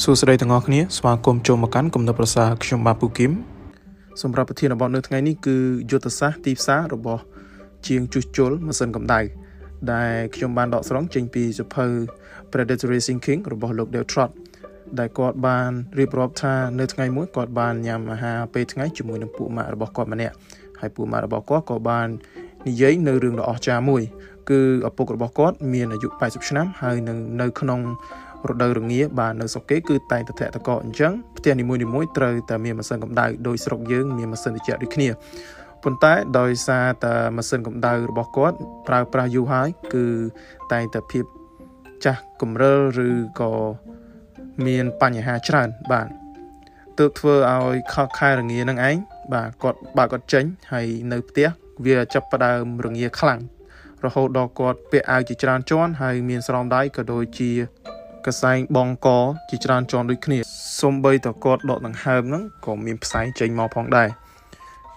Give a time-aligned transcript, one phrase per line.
[0.00, 3.32] សួស្តីទាំងអស់គ្នាស្វាគមន៍ចូលមកកាន់គំនិតប្រសាខ្ញុំបាទពូគឹម
[4.22, 5.56] សម្រាប់ប្រធានបទនៅថ្ងៃនេះគឺ
[5.90, 7.22] យុទ្ធសាស្ត្រទីផ្សាររបស់
[7.88, 9.20] ជាងជួសជុលម៉ាស៊ីនកម្ដៅ
[9.92, 11.86] ដែលខ្ញុំបានដកស្រង់ចេញពីសភៅ
[12.52, 14.30] Predatory Thinking របស់លោក Dale Trott
[14.98, 20.34] ដែលគាត់បានរៀបរាប់ថានៅថ្ងៃមួយគាត់បានញ៉ាំអាហារពេលថ្ងៃជាមួយនឹងពួកម៉ាក់របស់គាត់ម្នាក់
[20.80, 22.08] ហើយពួកម៉ាក់របស់គាត់ក៏បាន
[22.68, 24.02] និយាយនៅរឿងដ៏អស្ចារ្យមួយ
[24.50, 27.80] គឺឪពុករបស់គាត់មានអាយុ80ឆ្នាំហើយនឹងនៅក្នុង
[28.50, 35.08] រដូវរងាបាទនៅស្រុកគេគឺតែងតែធាក់តកអញ្ចឹងផ្ទះនីមួយៗត្រូវតែមានម៉ាស៊ីនកម្ដៅដោយស្រុកយើងមានម៉ាស៊ីនត្រជាក់ដូចគ្នា
[35.82, 38.56] ប៉ុន្តែដោយសារតែម៉ាស៊ីនកម្ដៅរបស់គាត់
[38.88, 40.06] ប្រើប្រាស់យូរហើយគឺ
[40.72, 41.24] តែងតែភាព
[42.04, 43.10] ចាស់កម្រិលឬ
[43.40, 43.52] ក៏
[44.66, 46.08] មានបញ្ហាច្រើនបាទ
[46.98, 48.96] ទើបធ្វើឲ្យខកខែរងានឹងឯង
[49.34, 51.48] បាទគាត់បើគាត់ចេញហើយនៅផ្ទះ
[51.86, 53.40] វាចាប់ផ្ដើមរងាខ្លាំង
[54.04, 57.50] រហូតដល់គាត់ពាក់អាវជាច្រើនជាន់ហើយមានស្រោមដៃក៏ដូចជា
[58.26, 59.08] កសែងបងក
[59.50, 60.38] ជាច្រើនជាន់ដូចគ្នា
[60.80, 64.08] សំបីតគាត់ដកដង្ហើមហ្នឹងក៏មានផ្សែងចេញមកផងដែរ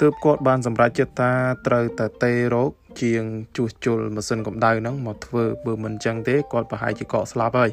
[0.01, 1.31] ទើបគាត់បានសម្រេចចិត្តថា
[1.67, 3.23] ត្រូវតែទេរោគជាង
[3.55, 7.69] ជួសជុលម៉ាស៊ីនកម្ដៅហ្នឹងមកធ្វើបើមិនអញ្ចឹងទេគាត់ប្រហែលជាកកស្លាប់ហើយ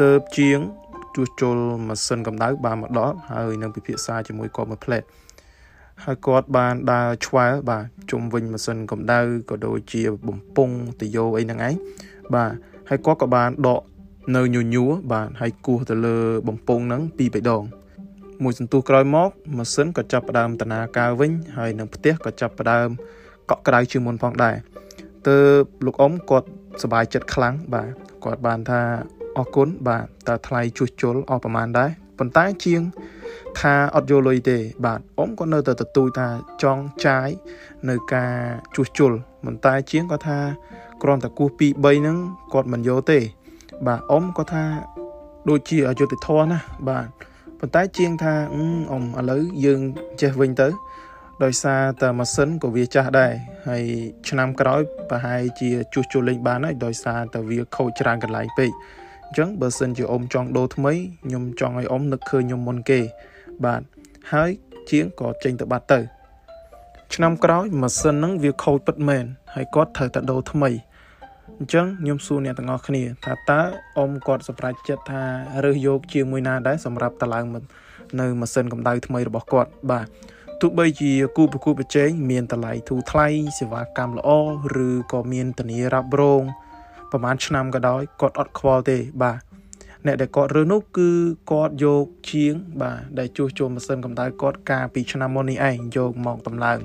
[0.00, 0.58] ទើបជាង
[1.14, 1.56] ជួសជុល
[1.88, 5.02] ម៉ាស៊ីនកម្ដៅបានមកដល់ហើយនឹងពិភាក្សាជាមួយគាត់មួយផ្លែត
[6.04, 11.74] ហើយគាត់បានដើរឆ្វែលបាទជុំវិញម៉ាស៊ីនកម្ដៅក៏ដូចជាបំពង់តយោអីហ្នឹងឯង
[12.34, 12.52] បាទ
[12.88, 13.80] ហើយគាត់ក៏បានដក
[14.36, 16.16] នៅញញួរបាទហើយគោះទៅលើ
[16.48, 17.62] បំពង់ហ្នឹងពីរបីដង
[18.42, 22.88] មួយសន្ទុះក្រោយមកម៉ាស៊ីនក៏ចាប់ផ្ដើមតនាការវិញហើយនឹងផ្ទះក៏ចាប់ផ្ដើម
[23.50, 24.56] កក់ក្ដៅជាងមុនផងដែរ
[25.28, 26.48] ទើបលោកអ៊ំគាត់
[26.82, 27.88] សប្បាយចិត្តខ្លាំងបាទ
[28.24, 28.80] គាត់បានថា
[29.38, 32.82] អរគុណបាទតើថ្លៃជួសជុលអស់ប្រហែលដែរប៉ុន្តែជាង
[33.60, 36.28] ថាអត់យកលុយទេ បាទអ៊ំក៏នៅតែទទូចថា
[36.62, 37.28] ចង់ចាយ
[37.88, 38.34] នៅការ
[38.74, 39.12] ជួសជុល
[39.44, 40.38] ប៉ុន្តែជាងគាត់ថា
[41.02, 42.16] គ្រាន់តែគោះ2 3ហ្នឹង
[42.52, 43.18] គាត់មិនយកទេ
[43.86, 44.64] បាទអ៊ំក៏ថា
[45.48, 47.06] ដូចជាអយុធធម៌ណាបាទ
[47.58, 49.80] ប៉ុន្តែជាងថាអ៊ំឥឡូវយើង
[50.20, 50.68] ចេះវិញទៅ
[51.44, 53.32] ដោយសារតែម៉ាស៊ីនក៏វាចាស់ដែរ
[53.68, 53.84] ហើយ
[54.28, 54.80] ឆ្នាំក្រោយ
[55.10, 58.70] ប្រហែលជាជួសជុលលេងបានហើយដោយសារតែវាខូចច្រើនកន្លែងពេក
[59.26, 60.92] អញ្ចឹងបើសិនជាអ៊ំចង់ដូរថ្មី
[61.24, 63.00] ខ្ញុំចង់ឲ្យអ៊ំនឹកឃើញខ្ញុំមុនគេ
[63.64, 63.82] បាទ
[64.32, 64.50] ហើយ
[64.90, 66.00] ជាងក៏ចេញទៅបាត់ទៅ
[67.14, 69.24] ឆ្នាំក្រោយម៉ាស៊ីនហ្នឹងវាខូចពិតមែន
[69.54, 70.70] ហើយគាត់ត្រូវតែដូរថ្មី
[71.62, 73.60] អញ្ចឹងខ្ញុំសួរអ្នកទាំងអស់គ្នាថាតើ
[73.98, 75.22] អ៊ំគាត់សម្រេចចិត្តថា
[75.64, 77.44] រើសយកជាមួយណាដែរសម្រាប់តឡើង
[78.20, 80.06] នៅម៉ាស៊ីនកម្ដៅថ្មីរបស់គាត់បាទ
[80.60, 83.28] ទោះបីជាគូប្រគួតប្រជែងមានតម្លៃធូរថ្លៃ
[83.58, 84.30] សេវាកម្មល្អ
[84.88, 86.42] ឬក៏មានធានារ៉ាប់រង
[87.10, 89.40] ប្រហែលឆ្នាំក៏ដោយគាត់អត់ខ្វល់ទេបាទ
[90.06, 91.10] អ្នកដែលគាត់រើសនោះគឺ
[91.52, 96.80] គាត់យកជាង បាទដែលជួសជុលម៉ាស៊ីនកម្ដៅគាត់កាលពីឆ្នាំមុននេះឯងយកមកតម្លើង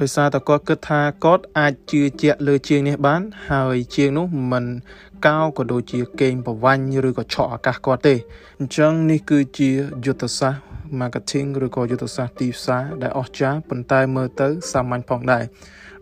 [0.00, 4.64] ដោយសារតែគាត់គិតថាគាត់អាចជឿជាក់លើជាងនេះបាន ហើយជាងនោះមិន
[5.26, 8.14] កោក៏ដូចជាកេងប្រវាញ់ឬក៏ឆក់ឱកាសគាត់ទេ
[8.58, 9.70] អញ្ចឹងនេះគឺជា
[10.04, 15.44] យុទ្ធសាស្ត្រ marketing ឬក៏យុទ្ធសាស្ត្រទីផ្សារដែលអស្ចារ្យប៉ុន្តែមើលទៅសាមញ្ញផងដែរ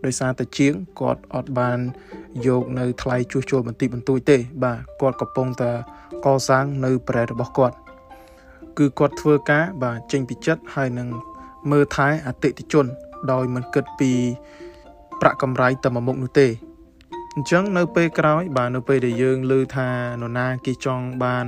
[0.05, 1.79] ដោយសារតែជាងគាត់អត់បាន
[2.47, 5.71] យកនៅថ្លៃជួសជុលបន្តិចបន្តួចទេ បាទគាត់កំពុងតែ
[6.25, 7.75] កសាងនៅប្រែរបស់គាត់
[8.77, 11.07] គឺគាត់ធ្វើការបាទចេញពីចិត្តហើយនឹង
[11.71, 12.85] មើលថែអតិថិជន
[13.31, 14.11] ដោយមិនគិតពី
[15.21, 16.47] ប្រាក់កម្រៃតែមួយមុខនោះទេ
[17.35, 19.89] អញ្ចឹងនៅពេលក្រោយ បាទនៅពេលដែលយើងឮថា
[20.21, 21.45] នរណាគេចង់បាន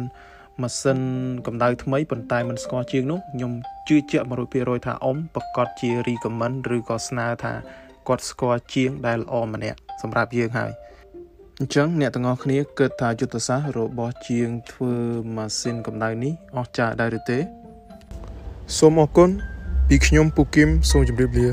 [0.61, 0.99] ម៉ាស៊ីន
[1.45, 3.51] កម្ដៅថ្មីប៉ុន្តែមិនស្គាល់ជាងនោះខ្ញុំ
[3.87, 4.25] ជឿជាក់
[4.55, 7.53] 100%ថាអ៊ំប្រកាសជា recommend ឬក៏ស្នើថា
[8.07, 10.71] គាត់ស្គាល់ជាងដែលល្អម្នាក់សម្រាប់យើងហើយ
[11.59, 14.93] អញ្ចឹងអ្នកទាំងអស់គ្នាគិតថាយុទ្ធសាស្ត្ររបស់ជាងធ្វើ
[15.35, 17.39] ម៉ាស៊ីនកម្ដៅនេះអស្ចារ្យដែរឬទេ
[18.77, 19.29] សូមអរគុណ
[19.87, 21.47] ពីខ្ញុំពូគឹមសូមជម្រាបលា